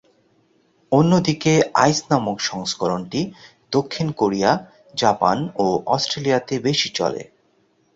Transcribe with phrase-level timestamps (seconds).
[0.91, 1.53] অন্যদিকে
[1.75, 3.21] আইস নামক সংস্করণটি
[3.71, 4.51] দক্ষিণ কোরিয়া,
[4.93, 7.21] জাপান ও অস্ট্রেলিয়াতে বেশি চলে।